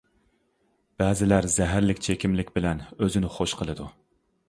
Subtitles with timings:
[1.03, 3.93] بەزىلەر زەھەرلىك چېكىملىك بىلەن ئۆزىنى خوش قىلىدۇ.